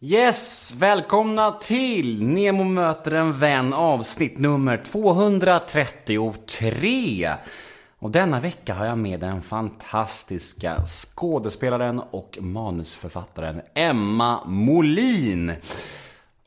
Yes, 0.00 0.72
välkomna 0.76 1.52
till 1.52 2.22
Nemo 2.22 2.64
möter 2.64 3.12
en 3.12 3.38
vän 3.38 3.72
avsnitt 3.72 4.38
nummer 4.38 4.82
233. 4.84 7.32
Och 7.98 8.10
denna 8.10 8.40
vecka 8.40 8.74
har 8.74 8.86
jag 8.86 8.98
med 8.98 9.20
den 9.20 9.42
fantastiska 9.42 10.82
skådespelaren 10.86 12.02
och 12.10 12.38
manusförfattaren 12.40 13.62
Emma 13.74 14.44
Molin. 14.44 15.52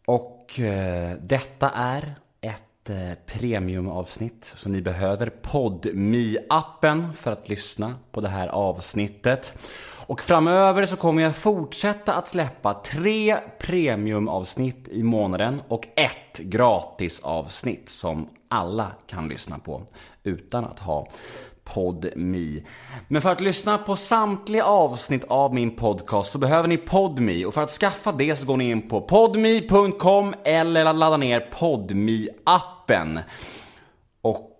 Och 0.05 0.59
eh, 0.59 1.11
detta 1.21 1.69
är 1.69 2.15
ett 2.41 2.89
eh, 2.89 3.13
premiumavsnitt 3.25 4.53
så 4.55 4.69
ni 4.69 4.81
behöver 4.81 5.29
podmi 5.29 6.37
appen 6.49 7.13
för 7.13 7.31
att 7.31 7.49
lyssna 7.49 7.95
på 8.11 8.21
det 8.21 8.29
här 8.29 8.47
avsnittet. 8.47 9.53
Och 10.09 10.21
framöver 10.21 10.85
så 10.85 10.95
kommer 10.95 11.23
jag 11.23 11.35
fortsätta 11.35 12.13
att 12.13 12.27
släppa 12.27 12.73
tre 12.73 13.37
premiumavsnitt 13.59 14.87
i 14.87 15.03
månaden 15.03 15.61
och 15.67 15.87
ett 15.95 16.37
gratisavsnitt 16.37 17.89
som 17.89 18.29
alla 18.47 18.91
kan 19.07 19.27
lyssna 19.27 19.59
på 19.59 19.81
utan 20.23 20.65
att 20.65 20.79
ha 20.79 21.07
PodMe. 21.63 22.61
Men 23.07 23.21
för 23.21 23.31
att 23.31 23.41
lyssna 23.41 23.77
på 23.77 23.95
samtliga 23.95 24.63
avsnitt 24.63 25.23
av 25.27 25.53
min 25.53 25.75
podcast 25.75 26.31
så 26.31 26.37
behöver 26.37 26.67
ni 26.67 26.77
PodMe 26.77 27.45
och 27.45 27.53
för 27.53 27.63
att 27.63 27.71
skaffa 27.71 28.11
det 28.11 28.35
så 28.35 28.45
går 28.45 28.57
ni 28.57 28.69
in 28.69 28.89
på 28.89 29.01
podme.com 29.01 30.33
eller 30.43 30.93
laddar 30.93 31.17
ner 31.17 31.39
podme 31.39 32.27
appen 32.43 33.19
Och 34.21 34.59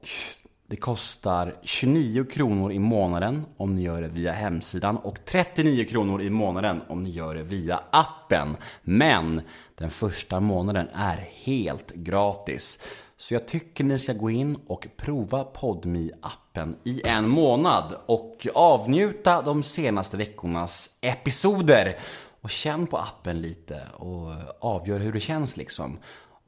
det 0.69 0.75
kostar 0.75 1.55
29 1.61 2.23
kronor 2.23 2.71
i 2.71 2.79
månaden 2.79 3.45
om 3.57 3.73
ni 3.73 3.81
gör 3.81 4.01
det 4.01 4.07
via 4.07 4.31
hemsidan 4.31 4.97
och 4.97 5.25
39 5.25 5.85
kronor 5.85 6.21
i 6.21 6.29
månaden 6.29 6.81
om 6.87 7.03
ni 7.03 7.09
gör 7.09 7.35
det 7.35 7.43
via 7.43 7.79
appen. 7.91 8.57
Men 8.81 9.41
den 9.75 9.89
första 9.89 10.39
månaden 10.39 10.87
är 10.93 11.29
helt 11.33 11.91
gratis. 11.91 12.79
Så 13.17 13.33
jag 13.33 13.47
tycker 13.47 13.83
ni 13.83 13.99
ska 13.99 14.13
gå 14.13 14.29
in 14.29 14.57
och 14.67 14.87
prova 14.97 15.43
podmi 15.43 16.11
appen 16.21 16.75
i 16.83 17.01
en 17.07 17.29
månad 17.29 17.95
och 18.05 18.47
avnjuta 18.55 19.41
de 19.41 19.63
senaste 19.63 20.17
veckornas 20.17 20.99
episoder. 21.01 21.95
Och 22.41 22.49
känn 22.49 22.87
på 22.87 22.97
appen 22.97 23.41
lite 23.41 23.81
och 23.93 24.31
avgör 24.59 24.99
hur 24.99 25.13
det 25.13 25.19
känns 25.19 25.57
liksom. 25.57 25.97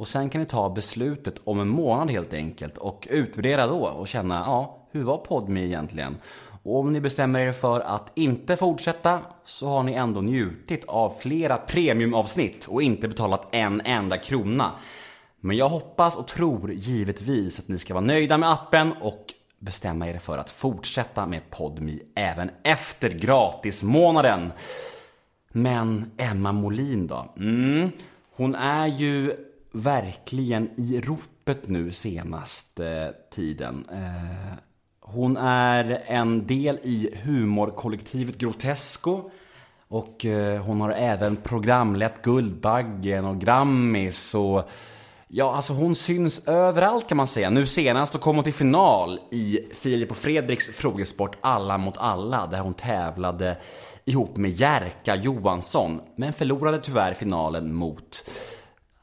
Och 0.02 0.08
sen 0.08 0.30
kan 0.30 0.42
ni 0.42 0.48
ta 0.48 0.70
beslutet 0.70 1.42
om 1.44 1.60
en 1.60 1.68
månad 1.68 2.12
helt 2.12 2.34
enkelt 2.34 2.78
och 2.78 3.08
utvärdera 3.12 3.68
då 3.68 3.86
och 3.86 4.08
känna, 4.08 4.36
ja, 4.36 4.88
hur 4.92 5.04
var 5.04 5.18
PodMe 5.18 5.62
egentligen? 5.62 6.18
Och 6.64 6.80
om 6.80 6.94
ni 6.94 7.02
bestämmer 7.02 7.40
er 7.40 7.52
för 7.52 7.80
att 7.80 8.12
inte 8.16 8.58
fortsätta 8.58 9.20
så 9.46 9.70
har 9.70 9.84
ni 9.84 9.94
ändå 9.94 10.22
njutit 10.22 10.86
av 10.86 11.14
flera 11.20 11.58
premiumavsnitt 11.58 12.66
och 12.66 12.82
inte 12.82 13.08
betalat 13.08 13.48
en 13.52 13.82
enda 13.82 14.18
krona. 14.18 14.72
Men 15.40 15.58
jag 15.58 15.70
hoppas 15.70 16.16
och 16.16 16.28
tror 16.28 16.72
givetvis 16.72 17.60
att 17.60 17.68
ni 17.68 17.78
ska 17.78 17.94
vara 17.94 18.06
nöjda 18.06 18.38
med 18.38 18.52
appen 18.52 18.94
och 19.02 19.26
bestämma 19.60 20.08
er 20.08 20.18
för 20.18 20.38
att 20.38 20.50
fortsätta 20.50 21.26
med 21.26 21.50
PodMe 21.50 22.00
även 22.16 22.52
efter 22.64 23.10
gratismånaden. 23.10 24.52
Men 25.52 26.12
Emma 26.18 26.52
Molin 26.52 27.08
då? 27.08 27.34
Mm, 27.38 27.90
hon 28.36 28.56
är 28.56 28.88
ju 28.88 29.36
verkligen 29.72 30.70
i 30.78 31.02
ropet 31.02 31.68
nu 31.68 31.92
senaste 31.92 33.14
tiden. 33.32 33.86
Eh, 33.92 34.58
hon 35.00 35.38
är 35.38 36.04
en 36.06 36.48
del 36.48 36.80
i 36.84 37.10
humorkollektivet 37.24 38.38
Grotesco. 38.38 39.30
Och 39.88 40.26
eh, 40.26 40.64
hon 40.64 40.82
har 40.82 40.92
även 40.92 41.36
programlett 41.36 42.22
Guldbaggen 42.22 43.26
och 43.26 43.40
Grammis 43.42 44.36
och 44.36 44.70
Ja, 45.34 45.56
alltså 45.56 45.74
hon 45.74 45.96
syns 45.96 46.48
överallt 46.48 47.08
kan 47.08 47.18
man 47.18 47.28
säga. 47.28 47.50
Nu 47.50 47.66
senast 47.66 48.14
så 48.14 48.20
kom 48.20 48.36
hon 48.36 48.44
till 48.44 48.54
final 48.54 49.20
i 49.32 49.60
Filip 49.74 50.12
och 50.12 50.18
Fredriks 50.18 50.70
frågesport 50.70 51.38
Alla 51.42 51.78
mot 51.78 51.98
alla 51.98 52.48
där 52.48 52.60
hon 52.60 52.74
tävlade 52.74 53.58
ihop 54.06 54.38
med 54.38 54.52
Jerka 54.52 55.16
Johansson 55.16 56.02
men 56.16 56.34
förlorade 56.34 56.78
tyvärr 56.78 57.14
finalen 57.14 57.74
mot 57.74 58.24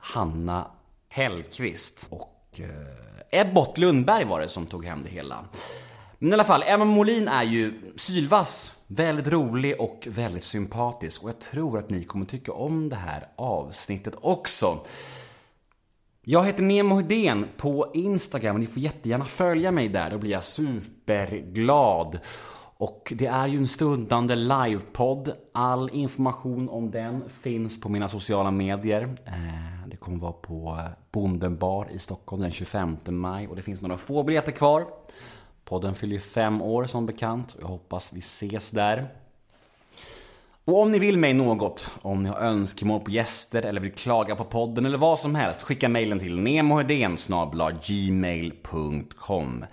Hanna 0.08 0.70
Hellqvist 1.08 2.06
och 2.10 2.60
eh, 2.60 3.40
Ebbot 3.40 3.78
Lundberg 3.78 4.24
var 4.24 4.40
det 4.40 4.48
som 4.48 4.66
tog 4.66 4.84
hem 4.84 5.02
det 5.02 5.08
hela. 5.08 5.44
Men 6.18 6.30
i 6.30 6.32
alla 6.32 6.44
fall, 6.44 6.62
Emma 6.66 6.84
Molin 6.84 7.28
är 7.28 7.42
ju 7.42 7.72
sylvass, 7.96 8.78
väldigt 8.86 9.28
rolig 9.28 9.80
och 9.80 10.08
väldigt 10.10 10.44
sympatisk 10.44 11.22
och 11.22 11.28
jag 11.28 11.38
tror 11.38 11.78
att 11.78 11.90
ni 11.90 12.04
kommer 12.04 12.26
tycka 12.26 12.52
om 12.52 12.88
det 12.88 12.96
här 12.96 13.28
avsnittet 13.36 14.14
också. 14.20 14.78
Jag 16.22 16.46
heter 16.46 16.62
Nemo 16.62 16.96
Hedén 16.96 17.46
på 17.56 17.90
Instagram 17.94 18.54
och 18.54 18.60
ni 18.60 18.66
får 18.66 18.82
jättegärna 18.82 19.24
följa 19.24 19.70
mig 19.70 19.88
där, 19.88 20.10
då 20.10 20.18
blir 20.18 20.30
jag 20.30 20.44
superglad. 20.44 22.18
Och 22.76 23.12
det 23.16 23.26
är 23.26 23.46
ju 23.46 23.58
en 23.58 23.68
stundande 23.68 24.36
livepodd. 24.36 25.32
All 25.54 25.90
information 25.92 26.68
om 26.68 26.90
den 26.90 27.28
finns 27.28 27.80
på 27.80 27.88
mina 27.88 28.08
sociala 28.08 28.50
medier. 28.50 29.02
Eh, 29.26 29.77
Kommer 30.08 30.20
vara 30.20 30.32
på 30.32 30.76
eh, 30.78 30.90
Bonden 31.12 31.56
bar 31.56 31.88
i 31.90 31.98
Stockholm 31.98 32.42
den 32.42 32.50
25 32.50 32.96
maj 33.06 33.48
och 33.48 33.56
det 33.56 33.62
finns 33.62 33.82
några 33.82 33.98
få 33.98 34.22
biljetter 34.22 34.52
kvar. 34.52 34.86
Podden 35.64 35.94
fyller 35.94 36.18
fem 36.18 36.62
år 36.62 36.84
som 36.84 37.06
bekant 37.06 37.54
och 37.54 37.62
jag 37.62 37.68
hoppas 37.68 38.12
vi 38.12 38.18
ses 38.18 38.70
där. 38.70 39.08
Och 40.64 40.82
om 40.82 40.92
ni 40.92 40.98
vill 40.98 41.18
mig 41.18 41.34
något, 41.34 41.94
om 42.02 42.22
ni 42.22 42.28
har 42.28 42.38
önskemål 42.38 43.00
på 43.00 43.10
gäster 43.10 43.62
eller 43.62 43.80
vill 43.80 43.92
klaga 43.92 44.36
på 44.36 44.44
podden 44.44 44.86
eller 44.86 44.98
vad 44.98 45.18
som 45.18 45.34
helst, 45.34 45.62
skicka 45.62 45.88
mejlen 45.88 46.18
till 46.18 46.38
nemohedén 46.38 47.16
gmail.com. 47.82 49.64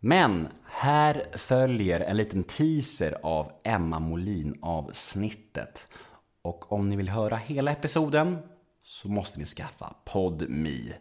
Men 0.00 0.48
här 0.64 1.24
följer 1.36 2.00
en 2.00 2.16
liten 2.16 2.42
teaser 2.44 3.16
av 3.22 3.50
Emma 3.64 3.98
Molin 3.98 4.58
avsnittet. 4.62 5.86
Och 6.42 6.72
om 6.72 6.88
ni 6.88 6.96
vill 6.96 7.08
höra 7.08 7.36
hela 7.36 7.72
episoden 7.72 8.38
så 8.86 9.08
måste 9.08 9.38
ni 9.38 9.44
skaffa 9.44 9.94
PodMe. 10.04 10.94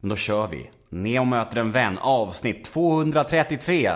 Men 0.00 0.10
då 0.10 0.16
kör 0.16 0.46
vi. 0.46 0.70
Neo 0.88 1.24
möter 1.24 1.60
en 1.60 1.72
vän 1.72 1.98
avsnitt 1.98 2.64
233. 2.64 3.92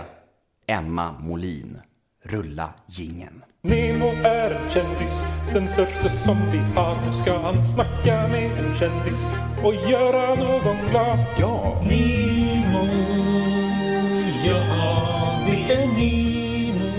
Emma 0.67 1.13
Molin. 1.21 1.81
Rulla 2.23 2.75
gingen. 2.87 3.45
Nemo 3.63 4.07
är 4.25 4.51
en 4.51 4.71
kändis, 4.71 5.25
den 5.53 5.69
största 5.69 6.09
som 6.09 6.37
vi 6.53 6.59
har. 6.59 7.07
Nu 7.07 7.23
ska 7.23 7.39
han 7.39 7.65
snacka 7.65 8.29
med 8.29 8.59
en 8.59 8.77
kändis 8.77 9.27
och 9.65 9.75
göra 9.75 10.35
någon 10.35 10.91
glad. 10.91 11.19
Ja! 11.39 11.83
Nemo, 11.91 12.87
ja 14.45 15.41
det 15.47 15.73
är 15.73 15.87
Nemo. 15.87 16.91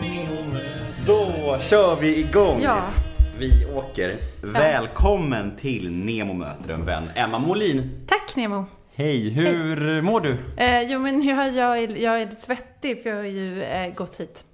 Nemo. 0.00 0.60
Då 1.06 1.58
kör 1.58 1.96
vi 1.96 2.20
igång! 2.20 2.60
Ja. 2.62 3.01
Vi 3.42 3.66
åker. 3.66 4.16
Välkommen 4.40 5.56
till 5.56 5.92
Nemo 5.92 6.32
möter 6.32 6.74
en 6.74 6.84
vän. 6.84 7.10
Emma 7.14 7.38
Molin. 7.38 8.04
Tack 8.06 8.36
Nemo. 8.36 8.66
Hej, 8.94 9.28
hur 9.28 10.02
mår 10.02 10.20
du? 10.20 10.36
Eh, 10.56 10.82
jo 10.82 10.98
men 10.98 11.22
jag, 11.22 11.54
jag, 11.54 11.78
är, 11.78 11.96
jag 11.96 12.22
är 12.22 12.26
lite 12.26 12.42
svettig 12.42 13.02
för 13.02 13.10
jag 13.10 13.16
har 13.16 13.24
ju 13.24 13.62
eh, 13.62 13.94
gått 13.94 14.20
hit 14.20 14.44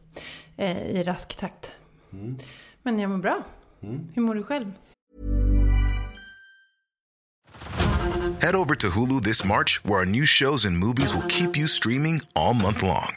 eh, 0.57 0.91
i 0.91 1.03
rask 1.03 1.37
takt. 1.37 1.73
Men 2.83 2.99
jag 2.99 3.11
mår 3.11 3.19
bra. 3.19 3.43
Hur 4.15 4.23
mår 4.23 4.35
du 4.35 4.43
själv? 4.43 4.73
Head 8.41 8.55
over 8.55 8.75
to 8.75 8.89
Hulu 8.89 9.21
this 9.21 9.45
March, 9.45 9.81
where 9.85 9.99
our 9.99 10.07
new 10.07 10.27
shows 10.27 10.67
and 10.67 10.79
movies 10.79 11.15
will 11.15 11.29
keep 11.29 11.59
you 11.59 11.69
streaming 11.69 12.21
all 12.35 12.55
month 12.55 12.83
long. 12.83 13.17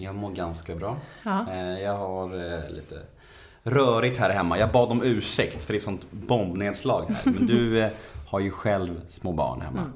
Jag 0.00 0.14
mår 0.14 0.30
ganska 0.30 0.74
bra. 0.74 0.96
Eh, 1.24 1.80
Jag 1.82 1.96
har 1.96 2.24
eh, 2.54 2.70
lite 2.70 3.02
rörigt 3.62 4.18
här 4.18 4.30
hemma. 4.30 4.58
Jag 4.58 4.72
bad 4.72 4.90
om 4.90 5.02
ursäkt 5.02 5.64
för 5.64 5.72
det 5.72 5.78
är 5.78 5.80
sånt 5.80 6.06
bombnedslag 6.10 7.04
här. 7.08 7.32
Men 7.32 7.46
du 7.46 7.80
eh, 7.84 7.90
har 8.28 8.40
ju 8.40 8.50
själv 8.50 9.00
små 9.08 9.32
barn 9.32 9.60
hemma. 9.60 9.92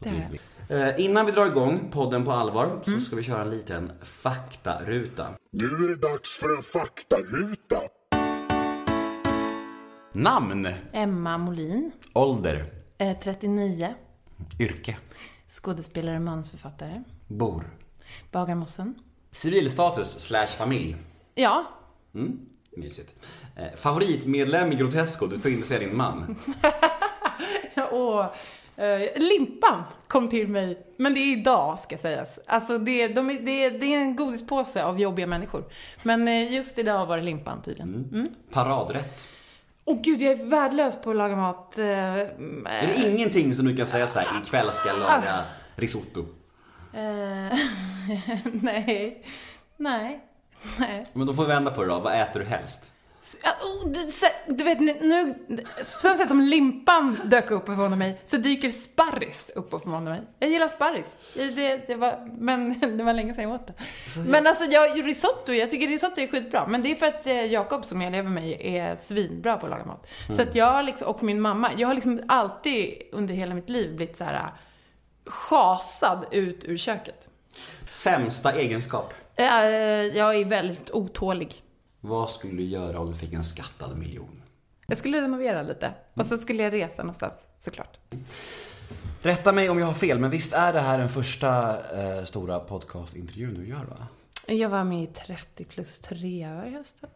Vet 0.00 0.14
vi. 0.30 0.38
Eh, 0.80 1.04
Innan 1.04 1.26
vi 1.26 1.32
drar 1.32 1.46
igång 1.46 1.80
podden 1.92 2.24
på 2.24 2.32
allvar 2.32 2.80
så 2.82 3.00
ska 3.00 3.16
vi 3.16 3.22
köra 3.22 3.42
en 3.42 3.50
liten 3.50 3.92
faktaruta. 4.02 5.26
Nu 5.52 5.64
är 5.66 5.88
det 5.88 5.96
dags 5.96 6.36
för 6.38 6.56
en 6.56 6.62
faktaruta. 6.62 7.80
Namn, 10.14 10.68
Emma 10.92 11.38
Molin, 11.38 11.90
ålder, 12.12 12.64
eh, 12.98 13.18
39, 13.22 13.94
yrke, 14.58 14.96
skådespelare, 15.48 16.20
manusförfattare, 16.20 17.02
bor, 17.28 17.64
Bagarmossen. 18.30 18.94
Civilstatus 19.32 20.20
slash 20.20 20.46
familj. 20.46 20.96
Ja, 21.34 21.64
Mm, 22.14 22.38
mysigt. 22.76 23.26
Eh, 23.56 23.76
Favoritmedlem 23.76 24.72
i 24.72 24.74
Grotesco, 24.74 25.26
du 25.26 25.38
får 25.38 25.50
inte 25.50 25.68
säga 25.68 25.80
din 25.80 25.96
man. 25.96 26.36
och 27.90 28.22
eh, 28.84 29.10
Limpan 29.22 29.82
kom 30.08 30.28
till 30.28 30.48
mig, 30.48 30.86
men 30.96 31.14
det 31.14 31.20
är 31.20 31.32
idag 31.38 31.78
ska 31.80 31.98
sägas. 31.98 32.38
Alltså 32.46 32.78
det, 32.78 33.08
de, 33.08 33.30
är- 33.30 33.40
det, 33.40 33.70
det 33.70 33.94
är 33.94 33.98
en 33.98 34.16
godispåse 34.16 34.84
av 34.84 35.00
jobbiga 35.00 35.26
människor. 35.26 35.64
Men 36.02 36.28
eh, 36.28 36.52
just 36.52 36.78
idag 36.78 37.06
var 37.06 37.16
det 37.16 37.22
Limpan 37.22 37.62
tydligen. 37.62 38.08
Mm. 38.12 38.28
Paradrätt. 38.52 39.28
Åh 39.84 39.98
gud, 40.02 40.22
jag 40.22 40.32
är 40.40 40.44
värdelös 40.44 40.96
på 41.02 41.10
att 41.10 41.16
laga 41.16 41.36
mat. 41.36 41.78
Eh, 41.78 41.84
Är 41.86 42.26
det 42.66 43.08
ingenting 43.10 43.54
som 43.54 43.64
du 43.64 43.76
kan 43.76 43.86
säga 43.86 44.06
så 44.06 44.18
här, 44.18 44.40
ikväll 44.44 44.72
ska 44.72 44.88
jag 44.88 44.98
laga 44.98 45.44
risotto? 45.76 46.24
Eh, 46.94 47.58
nej, 48.52 49.22
nej, 49.76 50.24
nej. 50.78 51.06
Men 51.12 51.26
då 51.26 51.34
får 51.34 51.42
vi 51.42 51.48
vända 51.48 51.70
på 51.70 51.82
det 51.82 51.88
då. 51.88 52.00
Vad 52.00 52.20
äter 52.20 52.40
du 52.40 52.46
helst? 52.46 52.94
Oh, 53.44 53.92
du, 54.46 54.64
vet, 54.64 54.80
nu, 54.80 55.34
på 55.76 56.00
samma 56.00 56.16
sätt 56.16 56.28
som 56.28 56.40
limpan 56.40 57.20
dök 57.24 57.50
upp 57.50 57.62
och 57.62 57.66
förvånade 57.66 57.96
mig, 57.96 58.20
så 58.24 58.36
dyker 58.36 58.70
sparris 58.70 59.50
upp 59.54 59.74
och 59.74 59.82
förvånar 59.82 60.10
mig. 60.10 60.22
Jag 60.38 60.50
gillar 60.50 60.68
sparris. 60.68 61.16
Det, 61.34 61.86
det 61.86 61.94
var, 61.94 62.28
men 62.38 62.80
det 62.98 63.04
var 63.04 63.12
länge 63.12 63.34
sedan 63.34 63.44
jag 63.44 63.52
åt 63.52 63.66
det. 63.66 63.74
Men 64.26 64.46
alltså, 64.46 64.64
jag, 64.70 65.06
risotto, 65.08 65.52
jag 65.52 65.70
tycker 65.70 65.88
risotto 65.88 66.20
är 66.20 66.26
skitbra. 66.26 66.66
Men 66.66 66.82
det 66.82 66.90
är 66.90 66.94
för 66.94 67.06
att 67.06 67.26
eh, 67.26 67.44
Jakob, 67.44 67.84
som 67.84 68.02
jag 68.02 68.12
lever 68.12 68.28
med, 68.28 68.60
är 68.60 68.96
svinbra 68.96 69.56
på 69.56 69.66
att 69.66 69.70
laga 69.70 69.84
mat. 69.84 70.10
Så 70.36 70.42
att 70.42 70.54
jag 70.54 70.84
liksom, 70.84 71.08
och 71.08 71.22
min 71.22 71.40
mamma, 71.40 71.70
jag 71.76 71.88
har 71.88 71.94
liksom 71.94 72.20
alltid 72.28 72.94
under 73.12 73.34
hela 73.34 73.54
mitt 73.54 73.68
liv 73.68 73.96
blivit 73.96 74.16
så 74.16 74.24
här 74.24 74.48
schasad 75.26 76.26
ut 76.30 76.64
ur 76.64 76.76
köket. 76.78 77.28
Sämsta 77.90 78.52
egenskap? 78.52 79.12
Eh, 79.36 79.44
Jag 80.16 80.36
är 80.36 80.44
väldigt 80.44 80.90
otålig. 80.90 81.54
Vad 82.00 82.30
skulle 82.30 82.52
du 82.56 82.62
göra 82.64 82.98
om 83.00 83.10
du 83.10 83.16
fick 83.16 83.32
en 83.32 83.44
skattad 83.44 83.98
miljon? 83.98 84.42
Jag 84.86 84.98
skulle 84.98 85.22
renovera 85.22 85.62
lite. 85.62 85.92
Och 86.14 86.26
så 86.26 86.38
skulle 86.38 86.62
jag 86.62 86.72
resa 86.72 87.02
någonstans, 87.02 87.34
såklart. 87.58 87.98
Rätta 89.22 89.52
mig 89.52 89.70
om 89.70 89.78
jag 89.78 89.86
har 89.86 89.94
fel, 89.94 90.18
men 90.18 90.30
visst 90.30 90.52
är 90.52 90.72
det 90.72 90.80
här 90.80 90.98
den 90.98 91.08
första 91.08 91.76
eh, 92.18 92.24
stora 92.24 92.60
podcastintervjun 92.60 93.54
du 93.54 93.68
gör 93.68 93.84
va? 93.84 94.06
Jag 94.46 94.68
var 94.68 94.84
med 94.84 95.02
i 95.02 95.06
30 95.06 95.64
plus 95.64 95.98
3 96.00 96.18
i 96.68 96.74
höstas. 96.76 97.10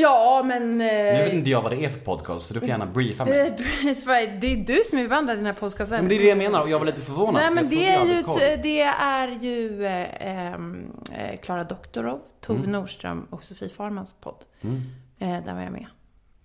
Ja, 0.00 0.42
men... 0.46 0.78
Nu 0.78 0.84
vet 0.84 1.28
Eh, 1.28 1.34
inte 1.38 1.50
jag 1.50 1.62
vad 1.62 1.72
det 1.72 1.84
är 1.84 1.88
för 1.88 2.00
podcast, 2.00 2.46
så 2.46 2.54
du 2.54 2.60
får 2.60 2.68
gärna 2.68 2.86
briefa 2.86 3.24
mig. 3.24 3.40
eh, 3.48 3.54
det 4.40 4.46
är 4.52 4.56
du 4.66 4.82
som 4.84 4.98
är 4.98 5.02
bevandrad 5.02 5.34
i 5.34 5.36
den 5.36 5.46
här 5.46 5.52
podcastvärlden. 5.52 6.00
Men 6.00 6.08
det 6.08 6.14
är 6.14 6.22
det 6.22 6.28
jag 6.28 6.38
menar 6.38 6.62
och 6.62 6.70
jag 6.70 6.78
var 6.78 6.86
lite 6.86 7.02
förvånad. 7.02 7.34
Nej, 7.34 7.44
för 7.48 7.54
men 7.54 7.64
jag 7.64 7.70
det 7.70 7.86
är, 7.86 8.06
ju, 8.56 8.62
det 8.62 8.80
är 9.00 9.28
ju 9.28 9.86
eh, 9.86 10.52
eh, 11.30 11.36
Klara 11.42 11.64
Doktorov, 11.64 12.20
Tove 12.40 12.58
Mm. 12.58 12.70
Nordström 12.72 13.26
och 13.30 13.44
Sofie 13.44 13.68
Farmans 13.68 14.14
podd. 14.20 14.44
Eh, 15.18 15.44
där 15.44 15.54
var 15.54 15.62
jag 15.62 15.72
med. 15.72 15.86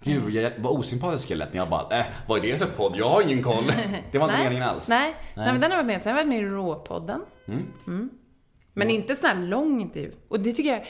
Gud, 0.04 0.30
jag 0.30 0.52
var 0.58 0.72
osympatisk 0.72 1.32
jag 1.32 1.38
lät 1.38 1.54
när 1.54 1.60
jag 1.60 1.70
bara, 1.70 2.00
äh, 2.00 2.06
vad 2.28 2.46
är 2.46 2.52
det 2.52 2.58
för 2.58 2.66
podd? 2.66 2.94
Jag 2.96 3.10
har 3.10 3.22
ingen 3.22 3.44
koll. 3.44 3.64
Det 4.12 4.18
var 4.18 4.26
inte 4.30 4.44
meningen 4.44 4.64
alls. 4.64 4.90
Nej, 4.90 5.16
nej. 5.36 5.52
men 5.52 5.62
den 5.62 5.72
har 5.72 5.78
varit 5.78 5.88
med. 5.88 6.02
Sen 6.02 6.12
har 6.14 6.20
jag 6.20 6.26
varit 6.26 6.36
med 6.36 6.44
i 6.44 6.52
Råpodden. 6.52 7.22
Mm. 7.88 8.10
Men 8.74 8.90
inte 8.90 9.16
sån 9.16 9.30
här 9.30 9.36
lång 9.36 9.82
intervju. 9.82 10.12
Och 10.28 10.40
det 10.40 10.54
tycker 10.54 10.70
jag, 10.70 10.82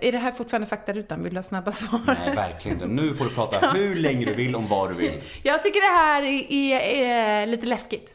är 0.00 0.12
det 0.12 0.18
här 0.18 0.32
fortfarande 0.32 0.66
faktarutan? 0.66 1.22
Vill 1.22 1.32
du 1.32 1.38
ha 1.38 1.42
snabba 1.42 1.72
svar? 1.72 2.00
Nej, 2.06 2.36
verkligen 2.36 2.76
inte. 2.82 2.94
Nu 2.94 3.14
får 3.14 3.24
du 3.24 3.30
prata 3.30 3.70
hur 3.74 3.94
länge 3.94 4.26
du 4.26 4.34
vill 4.34 4.56
om 4.56 4.66
vad 4.68 4.90
du 4.90 4.94
vill. 4.94 5.22
Jag 5.42 5.62
tycker 5.62 5.80
det 5.80 5.98
här 5.98 6.22
är, 6.22 6.52
är, 6.52 6.80
är 6.80 7.46
lite 7.46 7.66
läskigt. 7.66 8.14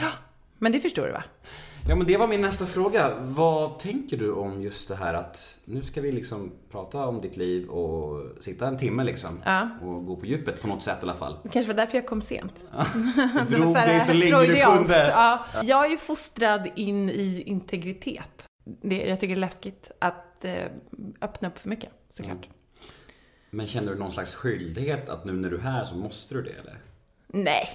Ja, 0.00 0.08
men 0.58 0.72
det 0.72 0.80
förstår 0.80 1.06
du 1.06 1.12
va? 1.12 1.22
Ja, 1.88 1.96
men 1.96 2.06
det 2.06 2.16
var 2.16 2.26
min 2.26 2.40
nästa 2.40 2.66
fråga. 2.66 3.14
Vad 3.20 3.78
tänker 3.78 4.16
du 4.16 4.32
om 4.32 4.62
just 4.62 4.88
det 4.88 4.96
här 4.96 5.14
att 5.14 5.58
nu 5.64 5.82
ska 5.82 6.00
vi 6.00 6.12
liksom 6.12 6.52
prata 6.70 7.06
om 7.06 7.20
ditt 7.20 7.36
liv 7.36 7.68
och 7.68 8.26
sitta 8.42 8.66
en 8.66 8.76
timme 8.76 9.04
liksom. 9.04 9.42
Ja. 9.44 9.68
Och 9.82 10.06
gå 10.06 10.16
på 10.16 10.26
djupet 10.26 10.62
på 10.62 10.68
något 10.68 10.82
sätt 10.82 10.98
i 11.00 11.02
alla 11.02 11.14
fall. 11.14 11.38
Det 11.42 11.48
kanske 11.48 11.72
var 11.72 11.76
därför 11.76 11.98
jag 11.98 12.06
kom 12.06 12.22
sent. 12.22 12.54
Du 13.48 13.56
drog 13.56 13.74
dig 13.74 14.00
så 14.00 14.12
länge 14.12 14.46
du 14.46 14.64
kunde. 14.64 15.06
Ja. 15.10 15.44
Jag 15.62 15.84
är 15.84 15.90
ju 15.90 15.96
fostrad 15.96 16.68
in 16.74 17.10
i 17.10 17.42
integritet. 17.46 18.44
Det, 18.64 19.06
jag 19.06 19.20
tycker 19.20 19.34
det 19.34 19.38
är 19.38 19.40
läskigt 19.40 19.90
att 19.98 20.44
eh, 20.44 20.54
öppna 21.20 21.48
upp 21.48 21.58
för 21.58 21.68
mycket, 21.68 21.90
såklart. 22.08 22.48
Men 23.50 23.66
känner 23.66 23.92
du 23.92 23.98
någon 23.98 24.12
slags 24.12 24.34
skyldighet 24.34 25.08
att 25.08 25.24
nu 25.24 25.32
när 25.32 25.50
du 25.50 25.56
är 25.56 25.60
här 25.60 25.84
så 25.84 25.94
måste 25.94 26.34
du 26.34 26.42
det 26.42 26.50
eller? 26.50 26.78
Nej. 27.26 27.68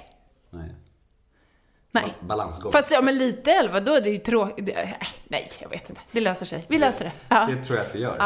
Nej. 0.50 0.76
Nej. 1.92 2.14
Balansgång. 2.22 2.72
Fast 2.72 2.92
ja, 2.92 3.02
men 3.02 3.18
lite 3.18 3.52
elva, 3.52 3.80
då 3.80 3.94
är 3.94 4.02
det 4.02 4.10
ju 4.10 4.18
tråkigt. 4.18 4.70
Nej, 5.28 5.50
jag 5.62 5.70
vet 5.70 5.90
inte. 5.90 6.02
Det 6.12 6.20
löser 6.22 6.46
sig. 6.46 6.66
Vi 6.68 6.78
löser 6.78 7.06
det. 7.06 7.12
Ja. 7.30 7.46
Det 7.52 7.64
tror 7.64 7.78
jag 7.78 7.88
att 7.88 7.96
vi 7.96 8.00
gör. 8.00 8.18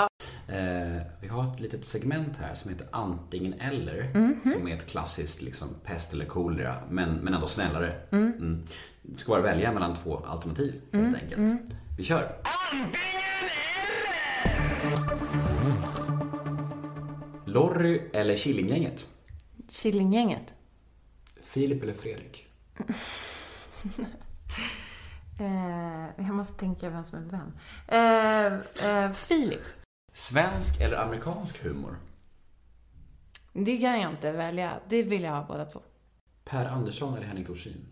Eh, 0.47 1.01
vi 1.21 1.27
har 1.27 1.53
ett 1.53 1.59
litet 1.59 1.85
segment 1.85 2.37
här 2.41 2.53
som 2.53 2.71
heter 2.71 2.87
antingen 2.91 3.53
eller. 3.53 4.11
Mhm. 4.13 4.53
Som 4.57 4.67
är 4.67 4.75
ett 4.75 4.85
klassiskt 4.85 5.41
liksom, 5.41 5.67
pest 5.83 6.13
eller 6.13 6.25
kolera, 6.25 6.75
men, 6.89 7.13
men 7.15 7.33
ändå 7.33 7.47
snällare. 7.47 8.01
Mm. 8.11 8.63
Du 9.01 9.17
ska 9.17 9.31
bara 9.31 9.41
välja 9.41 9.71
mellan 9.71 9.95
två 9.95 10.21
alternativ 10.27 10.81
Mm. 10.93 11.05
helt 11.05 11.23
enkelt. 11.23 11.61
Vi 11.97 12.03
kör. 12.03 12.31
Lorry 17.45 18.01
eller 18.13 18.37
Killinggänget? 18.37 19.07
Killinggänget. 19.69 20.53
Filip 21.43 21.83
eller 21.83 21.93
Fredrik? 21.93 22.45
Eh, 25.39 26.25
jag 26.25 26.35
måste 26.35 26.59
tänka 26.59 26.89
vem 26.89 27.03
som 27.03 27.19
är 27.19 27.31
vem. 27.31 27.53
Eh, 27.87 28.95
eh, 29.05 29.11
Filip. 29.11 29.61
Svensk 30.13 30.81
eller 30.81 30.97
amerikansk 30.97 31.63
humor? 31.63 31.97
Det 33.53 33.77
kan 33.77 34.01
jag 34.01 34.11
inte 34.11 34.31
välja. 34.31 34.79
Det 34.87 35.03
vill 35.03 35.23
jag 35.23 35.31
ha 35.31 35.43
båda 35.43 35.65
två. 35.65 35.81
Per 36.43 36.65
Andersson 36.65 37.17
eller 37.17 37.27
Henrik 37.27 37.47
Dorsin? 37.47 37.85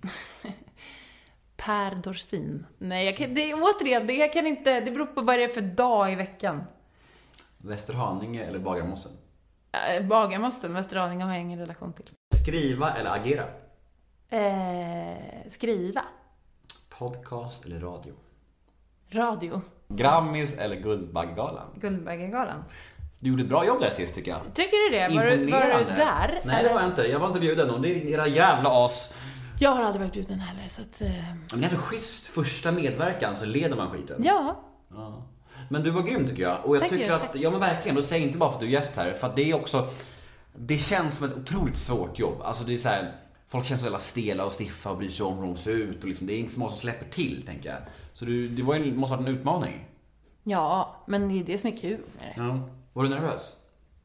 Per 1.55 1.95
Dorsin. 1.95 2.65
Nej, 2.77 3.05
jag 3.05 3.17
kan, 3.17 3.33
det, 3.33 3.53
återigen, 3.53 4.07
det, 4.07 4.13
jag 4.13 4.33
kan 4.33 4.47
inte, 4.47 4.79
det 4.79 4.91
beror 4.91 5.05
på 5.05 5.21
vad 5.21 5.39
det 5.39 5.43
är 5.43 5.47
för 5.47 5.61
dag 5.61 6.11
i 6.11 6.15
veckan. 6.15 6.63
Västerhaninge 7.57 8.43
eller 8.43 8.59
Bagarmossen? 8.59 9.11
Äh, 9.99 10.07
Bagarmossen, 10.07 10.73
Västerhaninge 10.73 11.23
har 11.23 11.31
jag 11.31 11.41
ingen 11.41 11.59
relation 11.59 11.93
till. 11.93 12.09
Skriva 12.35 12.93
eller 12.93 13.15
agera? 13.15 13.45
Eh, 14.33 15.17
skriva. 15.49 16.01
Podcast 16.89 17.65
eller 17.65 17.79
radio? 17.79 18.13
Radio. 19.11 19.61
Grammis 19.87 20.57
eller 20.57 20.75
Guldbaggegalan? 20.75 21.65
Guldbaggegalan. 21.75 22.63
Du 23.19 23.29
gjorde 23.29 23.43
ett 23.43 23.49
bra 23.49 23.65
jobb 23.65 23.79
där 23.79 23.89
sist 23.89 24.15
tycker 24.15 24.31
jag. 24.31 24.39
Tycker 24.53 24.89
du 24.91 24.97
det? 24.97 25.15
Var 25.15 25.25
du, 25.25 25.51
var 25.51 25.79
du 25.79 25.85
där? 25.95 26.41
Nej, 26.45 26.63
det 26.63 26.73
var 26.73 26.81
jag 26.81 26.89
inte. 26.89 27.01
Jag 27.01 27.19
var 27.19 27.27
inte 27.27 27.39
bjuden 27.39 27.69
och 27.69 27.81
det 27.81 27.87
är 27.89 28.05
era 28.07 28.27
jävla 28.27 28.69
as. 28.85 29.17
Jag 29.59 29.69
har 29.71 29.83
aldrig 29.83 30.01
varit 30.01 30.13
bjuden 30.13 30.39
heller, 30.39 30.67
så 30.67 30.81
att... 30.81 31.01
Eh, 31.01 31.09
Men 31.51 31.61
det 31.61 31.65
är 31.71 31.75
schysst. 31.77 32.27
Första 32.27 32.71
medverkan 32.71 33.35
så 33.35 33.45
leder 33.45 33.75
man 33.77 33.89
skiten. 33.89 34.21
ja. 34.23 34.59
Ja. 34.95 35.23
Men 35.69 35.83
du 35.83 35.89
var 35.91 36.01
grym 36.01 36.27
tycker 36.27 36.43
jag. 36.43 36.57
Och 36.63 36.75
jag 36.75 36.81
Tack, 36.81 36.89
tycker 36.91 37.11
att, 37.11 37.21
tack. 37.21 37.35
ja 37.35 37.51
men 37.51 37.59
verkligen, 37.59 37.97
och 37.97 38.03
säg 38.03 38.21
inte 38.21 38.37
bara 38.37 38.49
för 38.49 38.55
att 38.55 38.59
du 38.61 38.67
är 38.67 38.71
gäst 38.71 38.95
här. 38.95 39.11
För 39.13 39.27
att 39.27 39.35
det 39.35 39.51
är 39.51 39.55
också, 39.55 39.89
det 40.55 40.77
känns 40.77 41.17
som 41.17 41.27
ett 41.27 41.37
otroligt 41.37 41.77
svårt 41.77 42.19
jobb. 42.19 42.41
Alltså 42.43 42.63
det 42.63 42.73
är 42.73 42.77
så 42.77 42.89
här, 42.89 43.15
folk 43.53 43.65
känns 43.65 43.81
så 43.81 43.85
jävla 43.85 43.99
stela 43.99 44.45
och 44.45 44.51
stiffa 44.51 44.91
och 44.91 44.97
bryr 44.97 45.09
sig 45.09 45.25
om 45.25 45.37
hur 45.37 45.47
de 45.47 45.57
ser 45.57 45.71
ut. 45.71 46.03
Och 46.03 46.09
liksom, 46.09 46.27
det 46.27 46.33
är 46.33 46.39
inte 46.39 46.53
så 46.53 46.59
många 46.59 46.71
som 46.71 46.79
släpper 46.79 47.05
till, 47.09 47.45
tänker 47.45 47.69
jag. 47.69 47.77
Så 48.13 48.25
du, 48.25 48.49
det 48.49 48.63
var 48.63 48.75
ju, 48.75 48.95
måste 48.95 49.15
ha 49.15 49.21
varit 49.21 49.29
en 49.29 49.35
utmaning. 49.35 49.85
Ja, 50.43 50.95
men 51.07 51.29
det 51.29 51.39
är 51.39 51.43
det 51.43 51.57
som 51.57 51.69
är 51.69 51.77
kul 51.77 52.01
med 52.19 52.27
det. 52.27 52.41
Ja. 52.41 52.69
Var 52.93 53.03
du 53.03 53.09
nervös? 53.09 53.55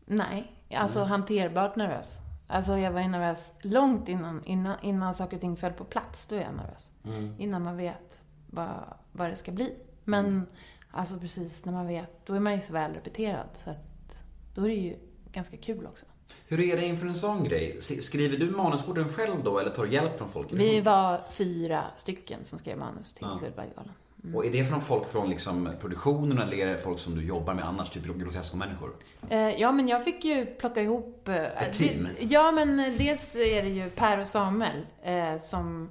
Nej, 0.07 0.53
alltså 0.75 1.05
hanterbart 1.05 1.77
nervös. 1.77 2.17
Alltså 2.47 2.79
jag 2.79 2.93
var 2.93 3.01
ju 3.01 3.09
nervös 3.09 3.53
långt 3.61 4.09
innan, 4.09 4.45
innan, 4.45 4.77
innan 4.83 5.15
saker 5.15 5.37
och 5.37 5.41
ting 5.41 5.57
föll 5.57 5.73
på 5.73 5.85
plats. 5.85 6.27
Då 6.27 6.37
är 6.37 6.41
jag 6.41 6.57
nervös. 6.57 6.91
Innan 7.39 7.63
man 7.63 7.77
vet 7.77 8.21
vad, 8.47 8.95
vad 9.13 9.31
det 9.31 9.37
ska 9.37 9.53
bli. 9.53 9.75
Men 10.05 10.47
alltså 10.91 11.19
precis 11.19 11.65
när 11.65 11.73
man 11.73 11.87
vet, 11.87 12.27
då 12.27 12.35
är 12.35 12.41
man 12.41 12.55
ju 12.55 12.61
så 12.61 12.73
väl 12.73 12.95
repeterad. 12.95 13.49
Så 13.55 13.71
att 13.71 14.25
då 14.55 14.63
är 14.63 14.69
det 14.69 14.75
ju 14.75 14.97
ganska 15.33 15.57
kul 15.57 15.87
också. 15.87 16.05
Hur 16.49 16.61
är 16.61 16.77
det 16.77 16.85
inför 16.87 17.07
en 17.07 17.15
sån 17.15 17.45
grej? 17.45 17.77
Skriver 17.81 18.37
du 18.37 18.51
manusorden 18.51 19.09
själv 19.09 19.45
då 19.45 19.59
eller 19.59 19.71
tar 19.71 19.85
du 19.85 19.93
hjälp 19.93 20.19
från 20.19 20.29
folk? 20.29 20.49
Vi 20.53 20.81
var 20.81 21.21
fyra 21.31 21.85
stycken 21.97 22.45
som 22.45 22.59
skrev 22.59 22.79
manus 22.79 23.13
till 23.13 23.27
Guldbaggegalan. 23.41 23.93
Och 24.35 24.47
är 24.47 24.51
det 24.53 24.65
från 24.65 24.81
folk 24.81 25.09
från 25.09 25.31
liksom 25.31 25.71
produktionen 25.81 26.39
eller 26.39 26.57
är 26.57 26.67
det 26.67 26.79
folk 26.79 26.99
som 26.99 27.15
du 27.15 27.25
jobbar 27.27 27.55
med 27.55 27.65
annars, 27.65 27.91
typ 27.91 28.05
Grotesco-människor? 28.05 28.97
Eh, 29.31 29.61
ja, 29.61 29.73
men 29.73 29.89
jag 29.89 30.05
fick 30.05 30.25
ju 30.25 30.47
plocka 30.47 30.83
ihop... 30.83 31.29
eh, 31.29 31.63
Ett 31.63 31.73
team? 31.79 32.09
Det, 32.19 32.25
ja, 32.25 32.53
men 32.53 32.81
eh, 32.81 32.93
dels 32.99 33.35
är 33.37 33.63
det 33.63 33.69
ju 33.69 33.91
Per 33.91 34.21
och 34.21 34.29
Samuel 34.29 34.87
eh, 35.03 35.39
som 35.39 35.89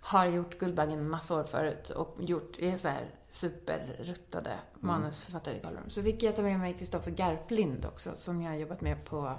har 0.00 0.26
gjort 0.26 0.58
Guldbaggen 0.58 0.98
en 0.98 1.10
massa 1.10 1.34
år 1.40 1.44
förut 1.44 1.90
och 1.90 2.16
gjort, 2.20 2.58
är 2.58 2.76
så 2.76 2.88
här 2.88 3.10
superruttade 3.28 4.50
manusförfattare 4.80 5.56
i 5.56 5.60
Karlrum. 5.60 5.90
Så 5.90 6.02
fick 6.02 6.22
jag 6.22 6.36
ta 6.36 6.42
med 6.42 6.58
mig 6.58 6.74
Kristoffer 6.78 7.10
Garplind 7.10 7.84
också, 7.84 8.10
som 8.16 8.42
jag 8.42 8.50
har 8.50 8.58
jobbat 8.58 8.80
med 8.80 9.04
på 9.04 9.34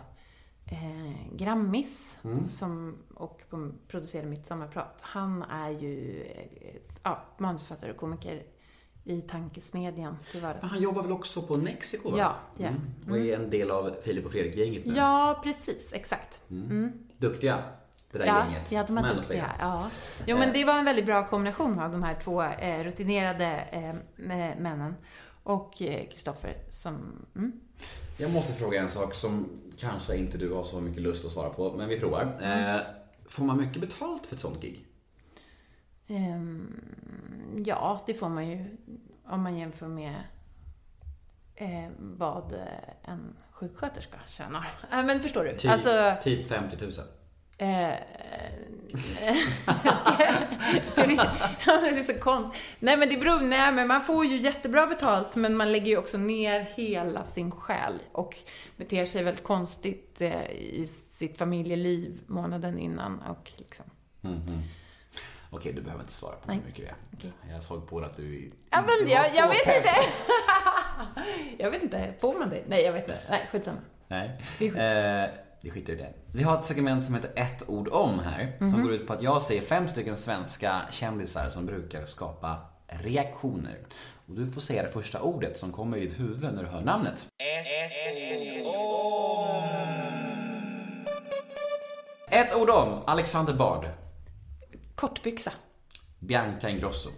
eh, 0.72 1.36
Grammis 1.36 2.20
som, 2.48 2.98
och 3.16 3.42
producerade 3.88 4.30
mitt 4.30 4.48
sommarprat. 4.48 4.98
Han 5.02 5.44
är 5.44 5.70
ju 5.70 6.24
eh, 6.24 6.76
ja, 7.04 7.24
manusförfattare 7.38 7.92
och 7.92 7.98
komiker 7.98 8.44
i 9.04 9.22
tankesmedjan 9.22 10.18
till 10.32 10.42
vardags. 10.42 10.62
Men 10.62 10.70
han 10.70 10.82
jobbar 10.82 11.02
väl 11.04 11.12
också 11.12 11.42
på 11.42 11.58
Mexiko? 11.58 12.12
Va? 12.12 12.18
Ja, 12.18 12.36
ja. 12.58 12.68
Mm. 12.68 12.82
Och 13.10 13.18
är 13.18 13.36
en 13.36 13.50
del 13.50 13.72
av 13.72 13.96
Filip 14.04 14.26
och 14.26 14.32
Fredrik-gänget 14.32 14.86
nu? 14.86 14.94
Ja, 14.96 15.40
precis. 15.44 15.94
Exakt. 15.94 16.42
Duktiga, 17.18 17.64
det 18.12 18.18
där 18.18 18.26
Ja, 18.26 18.44
gänget. 18.46 18.72
ja, 18.72 18.84
de 18.88 18.98
är 18.98 19.14
duktiga. 19.16 19.52
Ja. 19.60 19.90
Jo, 20.26 20.38
men 20.38 20.54
det 20.54 20.66
var 20.66 20.80
en 20.80 20.86
väldigt 20.86 21.06
bra 21.06 21.28
kombination 21.28 21.80
av 21.80 21.92
de 21.92 22.04
här 22.04 22.16
två 22.24 22.44
eh, 22.44 22.84
rutinerade 22.84 23.64
eh, 23.72 23.96
männen 24.58 24.96
och 25.50 25.82
eh, 25.82 26.08
Kristoffer 26.08 26.58
som... 26.70 27.26
Mm. 27.36 27.52
Jag 28.18 28.32
måste 28.32 28.54
fråga 28.54 28.82
en 28.82 28.90
sak 28.90 29.14
som 29.16 29.50
kanske 29.78 30.18
inte 30.18 30.38
du 30.38 30.52
har 30.54 30.64
så 30.64 30.82
mycket 30.82 31.02
lust 31.02 31.26
att 31.26 31.32
svara 31.32 31.50
på, 31.50 31.74
men 31.78 31.90
vi 31.90 32.00
provar. 32.00 32.38
Mm. 32.42 32.76
Eh, 32.76 32.82
får 33.26 33.44
man 33.44 33.58
mycket 33.58 33.82
betalt 33.82 34.26
för 34.26 34.36
ett 34.36 34.42
sånt 34.42 34.62
gig? 34.62 34.86
Ehm, 36.08 36.82
ja, 37.66 38.04
det 38.06 38.14
får 38.14 38.30
man 38.30 38.50
ju 38.50 38.78
om 39.26 39.42
man 39.42 39.58
jämför 39.58 39.88
med 39.88 40.16
eh, 41.56 41.90
vad 42.00 42.54
en 43.04 43.36
sjuksköterska 43.52 44.20
tjänar. 44.28 44.68
Äh, 44.92 45.06
men 45.06 45.20
förstår 45.20 45.44
du? 45.44 45.58
Typ, 45.58 45.72
Alltså, 45.72 46.16
typ 46.24 46.48
50 46.48 46.78
000. 46.82 46.92
Eh, 47.60 47.90
det 50.96 52.00
är 52.00 52.04
så 52.04 52.14
konstigt. 52.14 52.62
Nej 52.80 52.98
men 52.98 53.10
det 53.10 53.18
beror, 53.18 53.40
nej 53.40 53.72
men 53.72 53.88
man 53.88 54.02
får 54.02 54.26
ju 54.26 54.38
jättebra 54.38 54.88
betalt 54.88 55.36
men 55.36 55.58
man 55.58 55.72
lägger 55.72 55.88
ju 55.88 55.98
också 55.98 56.18
ner 56.18 56.68
hela 56.76 57.26
sin 57.26 57.52
själ 57.52 57.94
och 58.12 58.36
beter 58.78 59.06
sig 59.06 59.24
väldigt 59.24 59.44
konstigt 59.44 60.22
eh, 60.22 60.52
i 60.52 60.88
sitt 61.12 61.38
familjeliv 61.38 62.22
månaden 62.28 62.80
innan 62.80 63.22
och 63.22 63.52
liksom. 63.58 63.86
Okej, 65.52 65.74
du 65.74 65.82
behöver 65.82 66.04
inte 66.04 66.14
svara 66.14 66.36
på 66.36 66.52
hur 66.52 66.62
mycket 66.66 66.86
det 66.86 66.90
är. 66.90 66.96
Okej. 67.14 67.32
Jag 67.52 67.64
såg 67.64 67.90
på 67.90 68.00
att 68.00 68.18
du... 68.18 68.52
Ja 68.70 68.82
men 68.82 69.06
du 69.06 69.12
jag, 69.12 69.26
jag 69.36 69.48
vet 69.48 69.64
pepp. 69.64 69.78
inte. 69.78 69.90
jag 71.64 71.72
vet 71.72 71.84
inte, 71.84 72.14
får 72.20 72.40
man 72.40 72.50
det? 72.50 72.64
Nej 72.68 72.84
jag 72.84 72.94
vet 72.94 73.08
inte. 73.08 73.20
Nej 73.30 73.48
skitsamma. 73.52 73.80
Nej. 74.08 74.42
Eh, 74.60 75.30
vi 75.62 75.70
skiter 75.72 75.94
i 75.94 75.96
det. 75.96 76.14
Vi 76.34 76.44
har 76.44 76.58
ett 76.60 76.66
segment 76.66 77.06
som 77.06 77.16
heter 77.16 77.32
ett 77.36 77.70
ord 77.70 77.88
om 77.88 78.20
här. 78.20 78.58
Mhm. 78.60 78.72
Som 78.72 78.84
går 78.84 78.94
ut 78.94 79.08
på 79.08 79.14
att 79.14 79.22
jag 79.24 79.42
säger 79.42 79.62
fem 79.62 79.88
stycken 79.88 80.18
svenska 80.18 80.82
kändisar 80.92 81.48
som 81.48 81.66
brukar 81.66 82.06
skapa 82.06 82.58
reaktioner. 82.88 83.78
Och 84.28 84.36
du 84.36 84.48
får 84.48 84.62
säga 84.62 84.84
det 84.84 84.90
första 84.90 85.22
ordet 85.22 85.58
som 85.58 85.72
kommer 85.72 85.98
i 85.98 86.00
ditt 86.00 86.20
huvud 86.20 86.54
när 86.54 86.64
du 86.64 86.70
hör 86.70 86.82
namnet. 86.82 87.28
Ett 92.32 92.56
ord 92.56 92.70
om 92.70 93.02
Alexander 93.06 93.54
Bard. 93.54 93.86
Kortbyxa. 94.96 95.52
Bianca 96.20 96.70
Ingrosso. 96.70 97.10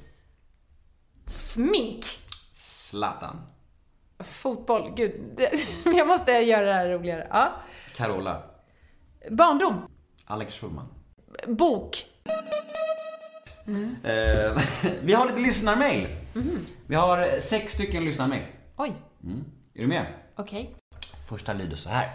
Smink. 1.28 2.06
Zlatan. 2.54 3.42
Fotboll. 4.20 4.94
Gud, 4.96 5.42
jag 5.86 6.08
måste 6.08 6.32
göra 6.32 6.66
det 6.66 6.74
här 6.74 6.90
roligare. 6.90 7.28
Ja. 7.30 7.52
Carola. 7.96 8.44
Barndom. 9.32 9.82
Alex 10.26 10.54
Schulman. 10.60 10.88
Bok. 11.48 12.06
Eh, 14.04 14.58
vi 15.02 15.14
har 15.14 15.26
lite 15.26 15.40
lyssnarmail. 15.40 16.08
Mhm. 16.34 16.66
Vi 16.88 16.96
har 16.96 17.22
eh, 17.34 17.40
sex 17.40 17.74
stycken 17.74 18.06
lyssnarmail. 18.06 18.42
Oj, 18.78 18.94
Är 19.74 19.82
du 19.82 19.88
med? 19.88 20.06
okej. 20.36 20.76
Första 21.30 21.54
lyder 21.54 21.76
så 21.76 21.90
här. 21.90 22.10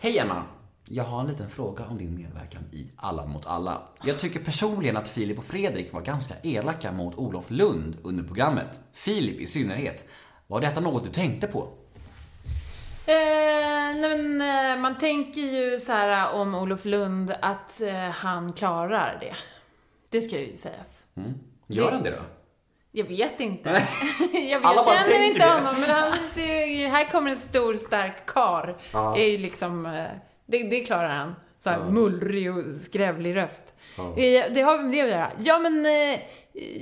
Hej 0.00 0.18
Emma! 0.18 0.42
Jag 0.88 1.04
har 1.04 1.20
en 1.20 1.26
liten 1.26 1.48
fråga 1.48 1.86
om 1.86 1.96
din 1.96 2.14
medverkan 2.16 2.62
i 2.72 2.86
Alla 2.96 3.26
mot 3.26 3.46
alla. 3.46 3.82
Jag 4.04 4.18
tycker 4.18 4.40
personligen 4.40 4.96
att 4.96 5.08
Filip 5.08 5.38
och 5.38 5.44
Fredrik 5.44 5.92
var 5.92 6.00
ganska 6.00 6.34
elaka 6.42 6.92
mot 6.92 7.14
Olof 7.14 7.50
Lund 7.50 7.96
under 8.02 8.24
programmet. 8.24 8.80
Filip 8.92 9.40
i 9.40 9.46
synnerhet. 9.46 10.04
Var 10.46 10.60
detta 10.60 10.80
något 10.80 11.04
du 11.04 11.10
tänkte 11.10 11.46
på? 11.46 11.68
Eh, 13.06 13.96
nej 14.00 14.16
men, 14.18 14.40
eh, 14.40 14.78
man 14.80 14.98
tänker 14.98 15.40
ju 15.40 15.80
så 15.80 15.92
här 15.92 16.34
om 16.34 16.54
Olof 16.54 16.84
Lund 16.84 17.34
att 17.42 17.80
eh, 17.80 17.94
han 17.94 18.52
klarar 18.52 19.18
det. 19.20 19.34
Det 20.10 20.20
ska 20.20 20.38
ju 20.40 20.56
sägas. 20.56 21.02
Gör 21.66 21.84
Det- 21.86 21.90
han 21.92 22.02
det 22.02 22.10
då? 22.10 22.22
Jag 22.92 23.04
vet 23.04 23.40
inte. 23.40 23.70
jag, 24.32 24.62
jag 24.62 24.84
känner 24.84 25.26
inte 25.26 25.38
det. 25.38 25.50
honom, 25.50 25.80
men 25.80 25.90
han 25.90 26.12
ser 26.34 26.64
ju, 26.66 26.86
här 26.86 27.04
kommer 27.10 27.30
en 27.30 27.36
stor 27.36 27.76
stark 27.76 28.26
kar. 28.26 28.76
är 29.16 29.24
ju 29.26 29.38
liksom, 29.38 29.86
eh, 29.86 30.04
det, 30.46 30.62
det 30.62 30.80
klarar 30.84 31.08
han. 31.08 31.34
Så 31.58 31.70
här 31.70 31.78
mullrig 31.90 32.56
och 32.56 32.64
skrävlig 32.80 33.36
röst. 33.36 33.74
Eh, 33.98 34.52
Det 34.54 34.60
har 34.62 34.78
med 34.82 34.92
det 34.92 35.00
att 35.00 35.08
göra. 35.10 35.30
Ja, 35.38 35.58
men 35.58 35.86
eh, 35.86 36.20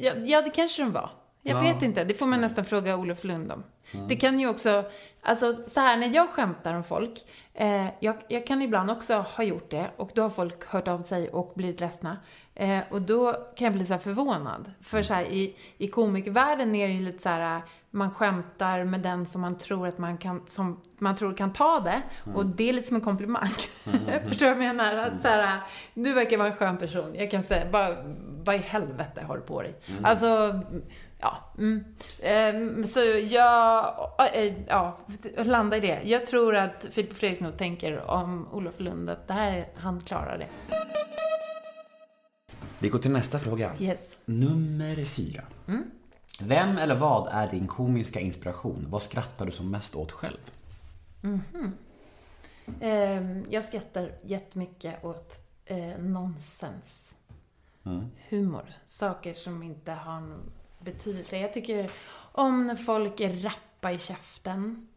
ja, 0.05 0.13
ja, 0.25 0.43
det 0.43 0.51
kanske 0.51 0.83
de 0.83 0.93
var. 0.93 1.11
Jag 1.47 1.61
vet 1.61 1.83
inte, 1.83 2.05
det 2.05 2.15
får 2.15 2.27
man 2.27 2.41
nästan 2.41 2.65
fråga 2.65 2.97
Olof 2.97 3.25
Lund 3.25 3.53
om. 3.53 3.63
Det 4.09 4.17
kan 4.17 4.41
ju 4.41 4.49
också, 4.49 4.85
alltså 5.23 5.57
så 5.67 5.81
här 5.81 5.97
när 5.97 6.15
jag 6.15 6.29
skämtar 6.29 6.75
om 6.75 6.85
folk, 6.85 7.13
eh, 7.55 7.87
jag, 8.01 8.17
jag 8.29 8.47
kan 8.47 8.63
ibland 8.63 8.91
också 8.91 9.15
ha 9.15 9.45
gjort 9.45 9.71
det 9.71 9.91
och 9.97 10.11
då 10.15 10.23
har 10.23 10.31
folk 10.31 10.67
hört 10.67 10.89
av 10.89 11.03
sig 11.03 11.29
och 11.29 11.53
blivit 11.57 11.81
ledsna. 11.81 12.17
Eh, 12.55 12.81
och 12.91 13.03
då 13.03 13.33
kan 13.33 13.65
jag 13.65 13.73
bli 13.73 13.87
så 13.87 13.99
förvånad. 13.99 14.71
För 14.81 15.03
så 15.03 15.15
här, 15.15 15.25
i, 15.25 15.57
i 15.79 15.89
komikervärlden 15.89 16.75
är 16.75 16.89
det 16.89 16.95
ju 16.95 17.05
lite 17.05 17.23
så 17.23 17.29
här, 17.29 17.63
man 17.91 18.11
skämtar 18.11 18.85
med 18.85 19.01
den 19.01 19.27
som 19.27 19.41
man 19.41 19.59
tror 19.59 19.89
att 19.89 19.99
man 19.99 20.19
kan, 20.19 20.43
som 20.49 20.81
man 20.99 21.17
tror 21.17 21.35
kan 21.35 21.53
ta 21.53 21.81
det. 21.81 22.03
Och 22.35 22.47
det 22.47 22.69
är 22.69 22.73
lite 22.73 22.89
som 22.89 22.97
en 22.97 23.01
komplimang. 23.01 23.49
Förstår 24.29 24.47
du 24.47 24.55
vad 24.55 24.65
jag 24.65 24.77
menar? 24.77 24.97
Att 24.97 25.23
så 25.23 25.29
här, 25.29 25.61
du 25.95 26.13
verkar 26.13 26.39
vara 26.39 26.49
en 26.49 26.57
skön 26.57 26.77
person. 26.77 27.15
Jag 27.15 27.31
kan 27.31 27.43
säga, 27.43 27.67
bara, 27.71 27.97
vad 28.45 28.55
i 28.55 28.59
helvete 28.59 29.25
har 29.29 29.37
du 29.37 29.43
på 29.43 29.63
dig? 29.63 29.75
Alltså, 30.03 30.61
ja. 31.25 31.39
Mm. 31.59 31.85
Ehm, 32.23 32.85
så 32.85 33.01
jag, 33.31 33.95
äh, 34.35 34.53
ja, 34.67 34.99
landa 35.37 35.77
i 35.77 35.81
det. 35.81 36.01
Jag 36.05 36.27
tror 36.27 36.57
att 36.57 36.87
Filip 36.91 37.13
Fredrik 37.13 37.41
nog 37.41 37.57
tänker 37.57 38.11
om 38.11 38.49
Olof 38.53 38.81
Lund 38.81 39.11
att 39.11 39.29
det 39.29 39.35
här, 39.35 39.67
han 39.75 40.01
klarar 40.01 40.39
det. 40.39 40.49
Vi 42.79 42.89
går 42.89 42.99
till 42.99 43.11
nästa 43.11 43.39
fråga. 43.39 43.73
Yes. 43.79 44.19
Nummer 44.25 45.05
fyra. 45.05 45.43
Vem 46.41 46.79
eller 46.79 46.95
vad 46.95 47.29
är 47.29 47.51
din 47.51 47.67
komiska 47.67 48.21
inspiration? 48.21 48.87
Vad 48.89 49.03
skrattar 49.03 49.47
du 49.47 49.53
som 49.53 49.71
mest 49.71 49.97
åt 49.97 50.13
själv? 50.13 50.51
Ehm, 52.81 53.45
jag 53.51 53.65
skrattar 53.65 54.13
jättemycket 54.23 55.05
åt 55.05 55.35
eh, 55.65 55.99
nonsens. 55.99 57.15
Humor. 58.29 58.65
Saker 58.87 59.35
som 59.35 59.63
inte 59.63 59.93
har 59.93 60.21
någon 60.21 60.53
betydelse. 60.85 61.39
Jag 61.39 61.53
tycker 61.53 61.91
om 62.33 62.67
när 62.67 62.77
folk 62.77 63.21
är 63.21 63.33
rappa 63.37 63.93
i 63.93 63.99
käften. 63.99 64.89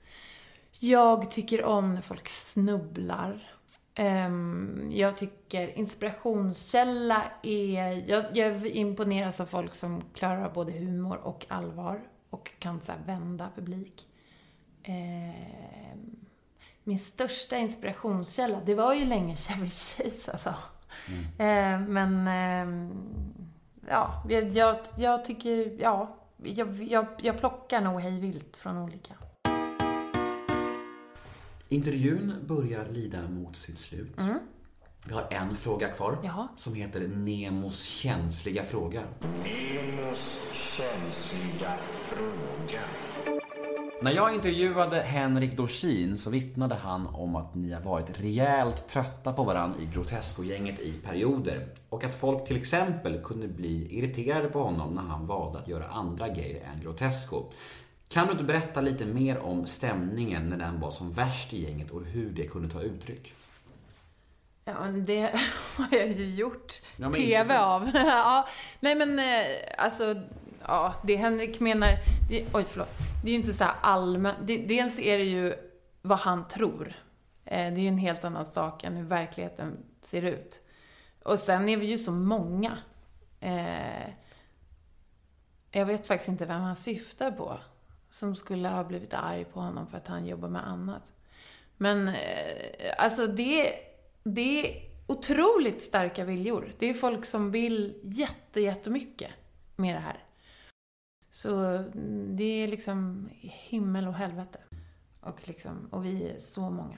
Jag 0.79 1.31
tycker 1.31 1.63
om 1.63 1.93
när 1.93 2.01
folk 2.01 2.27
snubblar. 2.27 3.51
Ehm, 3.95 4.87
jag 4.91 5.17
tycker 5.17 5.77
inspirationskälla 5.77 7.23
är... 7.43 8.09
Jag, 8.09 8.25
jag 8.37 8.67
imponeras 8.67 9.39
av 9.39 9.45
folk 9.45 9.75
som 9.75 10.03
klarar 10.13 10.45
av 10.45 10.53
både 10.53 10.71
humor 10.71 11.17
och 11.17 11.45
allvar. 11.47 12.01
Och 12.29 12.51
kan 12.59 12.81
så 12.81 12.93
vända 13.05 13.49
publik. 13.55 14.07
Ehm, 14.83 16.15
min 16.83 16.99
största 16.99 17.57
inspirationskälla, 17.57 18.61
det 18.65 18.75
var 18.75 18.93
ju 18.93 19.05
länge 19.05 19.35
Chevy 19.35 19.65
Chase 19.65 20.31
alltså. 20.31 20.53
Men, 21.87 22.27
ehm, 22.27 22.91
ja, 23.87 24.23
jag, 24.29 24.49
jag, 24.49 24.77
jag 24.97 25.25
tycker, 25.25 25.81
ja, 25.81 26.17
jag, 26.43 26.83
jag, 26.83 27.05
jag 27.21 27.37
plockar 27.37 27.81
nog 27.81 28.01
hej 28.01 28.19
vilt 28.19 28.55
från 28.55 28.77
olika. 28.77 29.13
Intervjun 31.69 32.33
börjar 32.47 32.89
lida 32.89 33.27
mot 33.27 33.55
sitt 33.55 33.77
slut. 33.77 34.21
Vi 35.05 35.13
har 35.13 35.27
en 35.31 35.55
fråga 35.55 35.87
kvar 35.87 36.17
Jaha. 36.23 36.47
som 36.55 36.73
heter 36.73 37.07
Nemos 37.07 37.83
känsliga 37.83 38.63
fråga. 38.63 39.03
Nemos 39.21 40.37
känsliga 40.53 41.77
fråga. 42.01 42.81
När 44.01 44.11
jag 44.11 44.33
intervjuade 44.33 45.01
Henrik 45.01 45.57
Dorsin 45.57 46.17
så 46.17 46.29
vittnade 46.29 46.75
han 46.75 47.07
om 47.07 47.35
att 47.35 47.55
ni 47.55 47.73
har 47.73 47.81
varit 47.81 48.19
rejält 48.19 48.87
trötta 48.87 49.33
på 49.33 49.43
varandra 49.43 49.79
i 49.81 49.85
Grotesco-gänget 49.85 50.79
i 50.79 50.91
perioder. 50.91 51.67
Och 51.89 52.03
att 52.03 52.15
folk 52.15 52.45
till 52.45 52.57
exempel 52.57 53.21
kunde 53.23 53.47
bli 53.47 53.97
irriterade 53.97 54.47
på 54.47 54.63
honom 54.63 54.89
när 54.89 55.01
han 55.01 55.25
valde 55.25 55.59
att 55.59 55.67
göra 55.67 55.87
andra 55.87 56.27
grejer 56.27 56.63
än 56.63 56.81
Grotesco. 56.81 57.43
Kan 58.09 58.25
du 58.25 58.31
inte 58.31 58.43
berätta 58.43 58.81
lite 58.81 59.05
mer 59.05 59.39
om 59.39 59.67
stämningen 59.67 60.49
när 60.49 60.57
den 60.57 60.79
var 60.79 60.91
som 60.91 61.11
värst 61.11 61.53
i 61.53 61.63
gänget 61.63 61.91
och 61.91 62.01
hur 62.05 62.29
det 62.29 62.43
kunde 62.43 62.67
ta 62.67 62.81
uttryck? 62.81 63.33
Ja, 64.65 64.73
det 64.91 65.21
har 65.77 65.87
jag 65.91 66.11
ju 66.11 66.35
gjort 66.35 66.73
Ja, 66.97 67.11
TV 67.11 67.57
av. 67.57 67.91
ja, 67.93 68.47
nej 68.79 68.95
men 68.95 69.19
eh, 69.19 69.45
alltså, 69.77 70.15
ja, 70.67 70.93
det 71.03 71.15
Henrik 71.15 71.59
menar, 71.59 71.97
det, 72.29 72.45
oj 72.53 72.65
förlåt, 72.67 72.89
det 73.27 73.31
är 73.31 73.33
ju 73.33 73.39
inte 73.39 73.53
så 73.53 73.63
här 73.63 74.67
dels 74.67 74.99
är 74.99 75.17
det 75.17 75.23
ju 75.23 75.53
vad 76.01 76.19
han 76.19 76.47
tror. 76.47 76.93
Eh, 77.45 77.73
det 77.73 77.79
är 77.79 77.81
ju 77.81 77.87
en 77.87 77.97
helt 77.97 78.23
annan 78.23 78.45
sak 78.45 78.83
än 78.83 78.95
hur 78.95 79.03
verkligheten 79.03 79.77
ser 80.01 80.21
ut. 80.21 80.65
Och 81.23 81.39
sen 81.39 81.69
är 81.69 81.77
vi 81.77 81.85
ju 81.85 81.97
så 81.97 82.11
många. 82.11 82.77
Eh, 83.39 84.09
jag 85.71 85.85
vet 85.85 86.07
faktiskt 86.07 86.29
inte 86.29 86.45
vem 86.45 86.61
han 86.61 86.75
syftar 86.75 87.31
på. 87.31 87.59
Som 88.09 88.35
skulle 88.35 88.67
ha 88.69 88.83
blivit 88.83 89.13
arg 89.13 89.45
på 89.45 89.59
honom 89.59 89.87
för 89.87 89.97
att 89.97 90.07
han 90.07 90.25
jobbar 90.25 90.49
med 90.49 90.67
annat. 90.67 91.11
Men 91.77 92.07
eh, 92.07 92.13
alltså 92.97 93.27
det, 93.27 93.73
det 94.23 94.67
är 94.67 94.89
otroligt 95.07 95.81
starka 95.81 96.25
viljor. 96.25 96.73
Det 96.79 96.89
är 96.89 96.93
folk 96.93 97.25
som 97.25 97.51
vill 97.51 97.99
jätte, 98.03 98.61
jättemycket 98.61 99.31
med 99.75 99.95
det 99.95 99.99
här. 99.99 100.26
Så 101.37 101.59
mm, 101.59 102.35
det 102.35 102.63
är 102.63 102.67
liksom 102.67 103.29
himmel 103.41 104.07
och 104.07 104.13
helvete. 104.13 104.59
Och, 105.21 105.47
liksom, 105.47 105.87
och 105.91 106.05
vi 106.05 106.29
är 106.29 106.39
så 106.39 106.61
många. 106.61 106.97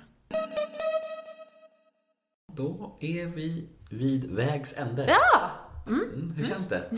Då 2.53 2.98
är 3.00 3.25
vi 3.25 3.69
vid 3.89 4.31
vägs 4.31 4.77
ände. 4.77 5.05
Ja! 5.08 5.51
Mm, 5.88 6.34
hur 6.38 6.46
känns 6.46 6.67
det? 6.67 6.89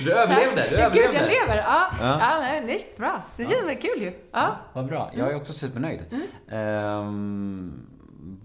Du 0.00 0.12
överlevde, 0.12 0.66
du 0.70 0.76
Ja, 0.78 0.88
Gud, 0.88 1.02
överlevde. 1.02 1.18
jag 1.18 1.48
lever! 1.48 1.56
Ja, 1.56 1.90
Ja. 2.00 2.54
ja. 2.54 2.60
det 2.60 2.68
känns 2.68 2.96
bra. 2.96 3.22
Det 3.36 3.44
känns 3.44 3.66
väl 3.66 3.76
kul 3.76 4.02
ju. 4.02 4.12
Ja. 4.32 4.56
Vad 4.72 4.86
bra. 4.86 5.10
Jag 5.14 5.30
är 5.30 5.36
också 5.36 5.52
supernöjd. 5.52 6.04
Mm. 6.10 6.26
Ehm, 6.48 7.86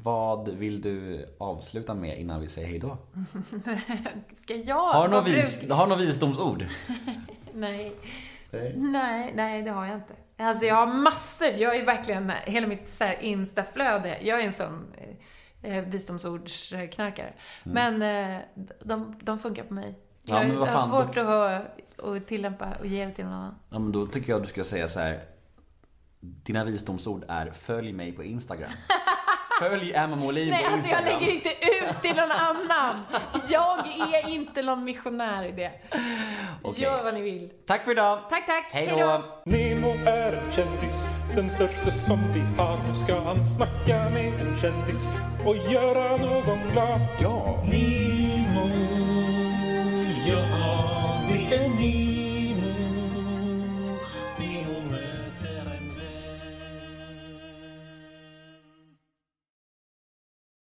vad 0.04 0.50
vill 0.50 0.82
du 0.82 1.26
avsluta 1.40 1.94
med 1.94 2.20
innan 2.20 2.42
vi 2.42 2.48
säger 2.48 2.68
hej 2.68 2.80
då? 2.80 2.98
Ska 4.36 4.56
jag... 4.56 4.88
Har 4.88 5.08
du 5.08 5.16
något 5.16 5.28
vis, 6.00 6.08
visdomsord? 6.08 6.66
Nej. 7.60 7.96
Nej. 8.52 8.74
Nej, 8.78 9.34
nej, 9.36 9.62
det 9.64 9.72
har 9.72 9.86
jag 9.86 9.96
inte. 9.96 10.14
Alltså 10.38 10.66
jag 10.66 10.76
har 10.76 10.88
massor. 10.88 11.48
Jag 11.48 11.76
är 11.76 11.86
verkligen, 11.86 12.32
hela 12.46 12.68
mitt 12.68 12.90
så 12.90 13.04
här 13.04 13.18
Insta-flöde, 13.22 14.18
jag 14.22 14.42
är 14.42 14.46
en 14.46 14.54
sån 14.54 14.94
eh, 15.62 15.78
eh, 15.78 15.84
visdomsordsknarkare. 15.84 17.34
Men 17.64 18.02
eh, 18.02 18.42
de, 18.84 19.20
de 19.22 19.40
funkar 19.40 19.64
på 19.64 19.74
mig. 19.74 20.00
Ja, 20.24 20.44
Jag, 20.44 20.54
jag 20.54 20.66
har 20.66 20.88
svårt 20.88 21.18
att, 21.18 22.06
att 22.06 22.28
tillämpa 22.28 22.68
och 22.80 22.86
ge 22.88 23.06
det 23.06 23.12
till 23.12 23.26
någon 23.26 23.34
annan. 23.34 23.56
Ja, 23.70 23.80
men 23.80 23.92
då 23.92 24.08
tycker 24.08 24.32
jag 24.32 24.42
du 24.42 24.48
ska 24.48 24.64
säga 24.64 24.88
så 24.88 25.00
här. 25.00 25.24
Dina 26.20 26.64
visdomsord 26.64 27.26
är 27.28 27.52
följ 27.52 27.94
mig 27.94 28.12
på 28.12 28.24
Instagram. 28.24 28.70
Följ 29.60 29.94
Emma 29.94 30.16
Molin 30.16 30.50
Nej, 30.50 30.64
på 30.66 30.72
alltså 30.74 30.90
jag 30.92 31.00
Instagram. 31.00 31.20
lägger 31.22 31.34
inte 31.34 31.50
ut 31.50 32.02
till 32.02 32.16
någon 32.16 32.32
annan. 32.32 33.06
Jag 33.50 33.80
är 34.14 34.30
inte 34.30 34.62
någon 34.62 34.84
missionär 34.84 35.44
i 35.44 35.52
det. 35.52 35.72
Okej. 36.62 36.84
Gör 36.84 37.04
vad 37.04 37.14
ni 37.14 37.22
vill. 37.22 37.50
Tack 37.66 37.84
för 37.84 37.92
idag. 37.92 38.20
Tack, 38.30 38.46
tack. 38.48 38.66
Hej 38.72 38.88
då. 39.00 39.24
Nemo 39.46 39.92
är 40.06 40.32
en 40.34 40.52
kändis, 40.52 40.96
den 41.36 41.50
största 41.50 41.92
som 41.92 42.34
vi 42.34 42.40
har. 42.64 42.78
Nu 42.78 42.96
ska 43.06 43.20
han 43.20 43.46
snacka 43.46 44.10
med 44.10 44.34
en 44.42 44.58
kändis 44.62 45.08
och 45.46 45.56
göra 45.72 46.18
någon 46.18 46.60
glad. 46.72 47.02
Ja. 47.22 47.64
Nemo, 47.72 48.70
ja, 50.28 50.69